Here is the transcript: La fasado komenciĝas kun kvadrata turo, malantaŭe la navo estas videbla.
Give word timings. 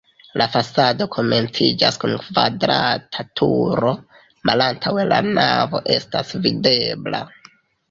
La 0.41 0.45
fasado 0.51 1.05
komenciĝas 1.15 1.99
kun 2.03 2.13
kvadrata 2.23 3.27
turo, 3.41 3.93
malantaŭe 4.53 5.07
la 5.13 5.23
navo 5.37 5.85
estas 5.99 6.35
videbla. 6.49 7.25